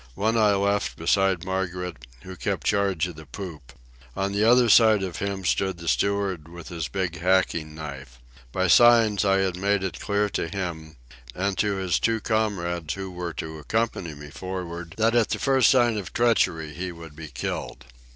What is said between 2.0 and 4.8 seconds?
who kept charge of the poop. On the other